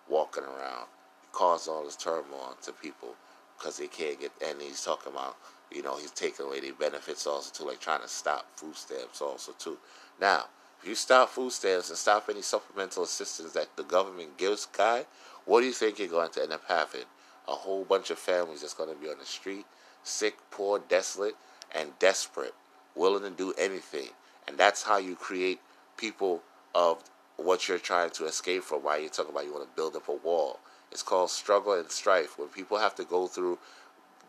walking 0.08 0.44
around, 0.44 0.86
cause 1.32 1.68
all 1.68 1.84
this 1.84 1.96
turmoil 1.96 2.56
to 2.62 2.72
people 2.72 3.14
because 3.58 3.78
they 3.78 3.86
can't 3.88 4.20
get. 4.20 4.32
And 4.46 4.60
he's 4.60 4.84
talking 4.84 5.12
about, 5.12 5.36
you 5.70 5.82
know, 5.82 5.96
he's 5.96 6.10
taking 6.10 6.46
away 6.46 6.60
their 6.60 6.74
benefits 6.74 7.26
also 7.26 7.50
too, 7.52 7.68
like 7.68 7.80
trying 7.80 8.02
to 8.02 8.08
stop 8.08 8.46
food 8.56 8.76
stamps 8.76 9.20
also 9.20 9.52
too. 9.58 9.78
Now, 10.20 10.46
if 10.82 10.88
you 10.88 10.94
stop 10.94 11.30
food 11.30 11.52
stamps 11.52 11.88
and 11.88 11.98
stop 11.98 12.28
any 12.30 12.42
supplemental 12.42 13.02
assistance 13.04 13.52
that 13.52 13.76
the 13.76 13.82
government 13.82 14.36
gives, 14.38 14.66
guy, 14.66 15.06
what 15.44 15.60
do 15.60 15.66
you 15.66 15.72
think 15.72 15.98
you're 15.98 16.08
going 16.08 16.30
to 16.30 16.42
end 16.42 16.52
up 16.52 16.62
having? 16.68 17.04
A 17.48 17.52
whole 17.52 17.84
bunch 17.84 18.10
of 18.10 18.18
families 18.18 18.62
that's 18.62 18.74
going 18.74 18.88
to 18.88 19.00
be 19.00 19.08
on 19.08 19.18
the 19.18 19.24
street, 19.24 19.64
sick, 20.02 20.36
poor, 20.50 20.78
desolate, 20.78 21.36
and 21.74 21.90
desperate, 21.98 22.54
willing 22.94 23.22
to 23.22 23.30
do 23.30 23.52
anything. 23.58 24.08
And 24.48 24.58
that's 24.58 24.82
how 24.82 24.98
you 24.98 25.16
create 25.16 25.60
people 25.96 26.42
of 26.76 27.02
what 27.38 27.68
you're 27.68 27.78
trying 27.78 28.10
to 28.10 28.26
escape 28.26 28.62
from. 28.62 28.82
Why 28.82 28.98
you're 28.98 29.08
talking 29.08 29.32
about 29.32 29.46
you 29.46 29.52
want 29.54 29.68
to 29.68 29.74
build 29.74 29.96
up 29.96 30.08
a 30.08 30.12
wall? 30.12 30.60
It's 30.92 31.02
called 31.02 31.30
struggle 31.30 31.72
and 31.72 31.90
strife. 31.90 32.38
When 32.38 32.48
people 32.48 32.78
have 32.78 32.94
to 32.96 33.04
go 33.04 33.26
through 33.26 33.58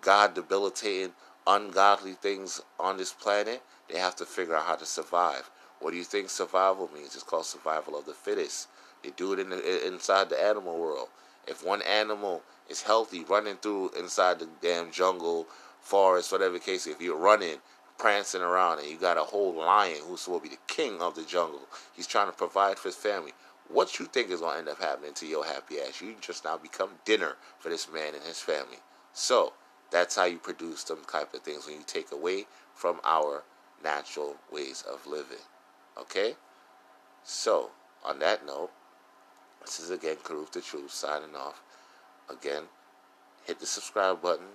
God 0.01 0.33
debilitating, 0.33 1.11
ungodly 1.45 2.13
things 2.13 2.61
on 2.79 2.95
this 2.95 3.11
planet, 3.11 3.61
they 3.89 3.99
have 3.99 4.15
to 4.15 4.25
figure 4.25 4.55
out 4.55 4.65
how 4.65 4.75
to 4.75 4.85
survive. 4.85 5.51
What 5.81 5.91
do 5.91 5.97
you 5.97 6.05
think 6.05 6.29
survival 6.29 6.89
means? 6.93 7.15
It's 7.15 7.23
called 7.23 7.45
survival 7.45 7.97
of 7.99 8.05
the 8.05 8.13
fittest. 8.13 8.69
They 9.03 9.09
do 9.11 9.33
it 9.33 9.39
in 9.39 9.49
the, 9.49 9.85
inside 9.85 10.29
the 10.29 10.41
animal 10.41 10.77
world. 10.77 11.09
If 11.47 11.65
one 11.65 11.81
animal 11.81 12.43
is 12.69 12.81
healthy 12.81 13.25
running 13.25 13.55
through 13.57 13.91
inside 13.99 14.39
the 14.39 14.47
damn 14.61 14.91
jungle, 14.91 15.47
forest, 15.81 16.31
whatever 16.31 16.59
case. 16.59 16.87
If 16.87 17.01
you're 17.01 17.17
running, 17.17 17.57
prancing 17.97 18.41
around, 18.41 18.79
and 18.79 18.87
you 18.87 18.97
got 18.97 19.17
a 19.17 19.23
whole 19.23 19.53
lion 19.53 19.97
who's 20.07 20.21
supposed 20.21 20.43
to 20.43 20.49
be 20.49 20.55
the 20.55 20.73
king 20.73 21.01
of 21.01 21.15
the 21.15 21.23
jungle, 21.23 21.67
he's 21.93 22.07
trying 22.07 22.27
to 22.27 22.37
provide 22.37 22.77
for 22.77 22.89
his 22.89 22.95
family. 22.95 23.33
What 23.69 23.99
you 23.99 24.05
think 24.05 24.29
is 24.29 24.39
gonna 24.39 24.59
end 24.59 24.69
up 24.69 24.79
happening 24.79 25.13
to 25.15 25.25
your 25.25 25.45
happy 25.45 25.79
ass? 25.79 26.01
You 26.01 26.15
just 26.21 26.45
now 26.45 26.57
become 26.57 26.91
dinner 27.05 27.35
for 27.59 27.69
this 27.69 27.91
man 27.91 28.15
and 28.15 28.23
his 28.23 28.39
family. 28.39 28.77
So 29.13 29.53
that's 29.91 30.15
how 30.15 30.25
you 30.25 30.37
produce 30.37 30.83
them 30.83 30.99
type 31.11 31.33
of 31.33 31.41
things 31.41 31.65
when 31.65 31.75
you 31.75 31.83
take 31.85 32.11
away 32.11 32.45
from 32.73 32.99
our 33.03 33.43
natural 33.83 34.35
ways 34.51 34.83
of 34.89 35.05
living. 35.07 35.37
Okay? 35.99 36.35
So, 37.23 37.71
on 38.05 38.19
that 38.19 38.45
note, 38.45 38.69
this 39.61 39.79
is 39.79 39.89
again 39.89 40.17
Caruth 40.23 40.51
the 40.51 40.61
Truth 40.61 40.91
signing 40.91 41.35
off. 41.35 41.61
Again, 42.29 42.63
hit 43.45 43.59
the 43.59 43.65
subscribe 43.65 44.21
button. 44.21 44.45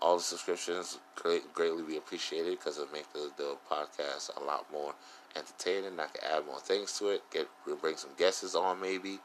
All 0.00 0.16
the 0.16 0.22
subscriptions 0.22 0.98
great, 1.16 1.52
greatly 1.52 1.82
be 1.82 1.96
appreciated 1.96 2.58
because 2.58 2.78
it'll 2.78 2.92
make 2.92 3.12
the, 3.12 3.30
the 3.36 3.56
podcast 3.70 4.30
a 4.40 4.44
lot 4.44 4.66
more 4.72 4.94
entertaining. 5.34 5.98
I 5.98 6.06
can 6.06 6.22
add 6.32 6.46
more 6.46 6.60
things 6.60 6.96
to 6.98 7.08
it. 7.08 7.22
Get 7.32 7.48
we'll 7.66 7.76
bring 7.76 7.96
some 7.96 8.10
guests 8.16 8.54
on 8.54 8.80
maybe, 8.80 9.18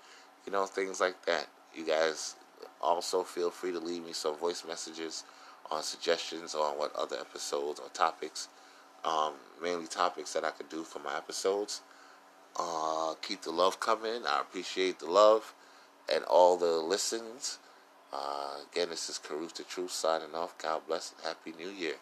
you 0.45 0.51
know, 0.51 0.65
things 0.65 0.99
like 0.99 1.23
that. 1.25 1.47
You 1.75 1.85
guys 1.85 2.35
also 2.81 3.23
feel 3.23 3.51
free 3.51 3.71
to 3.71 3.79
leave 3.79 4.03
me 4.03 4.13
some 4.13 4.35
voice 4.35 4.63
messages 4.67 5.23
on 5.71 5.83
suggestions 5.83 6.55
on 6.55 6.77
what 6.77 6.95
other 6.95 7.17
episodes 7.17 7.79
or 7.79 7.89
topics, 7.89 8.47
um, 9.05 9.33
mainly 9.61 9.87
topics 9.87 10.33
that 10.33 10.43
I 10.43 10.51
could 10.51 10.69
do 10.69 10.83
for 10.83 10.99
my 10.99 11.15
episodes. 11.17 11.81
Uh, 12.59 13.13
keep 13.21 13.41
the 13.41 13.51
love 13.51 13.79
coming. 13.79 14.23
I 14.27 14.41
appreciate 14.41 14.99
the 14.99 15.09
love 15.09 15.53
and 16.13 16.23
all 16.25 16.57
the 16.57 16.73
listens. 16.77 17.59
Uh, 18.13 18.57
again, 18.71 18.89
this 18.89 19.09
is 19.09 19.17
Caruth 19.17 19.55
the 19.55 19.63
Truth 19.63 19.91
signing 19.91 20.35
off. 20.35 20.55
God 20.59 20.81
bless 20.87 21.13
and 21.17 21.25
Happy 21.27 21.53
New 21.57 21.71
Year. 21.71 21.95